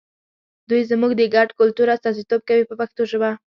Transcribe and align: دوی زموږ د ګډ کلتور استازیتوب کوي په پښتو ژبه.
دوی 0.69 0.81
زموږ 0.91 1.11
د 1.15 1.21
ګډ 1.35 1.49
کلتور 1.59 1.87
استازیتوب 1.95 2.41
کوي 2.49 2.63
په 2.67 2.73
پښتو 2.79 3.01
ژبه. 3.11 3.31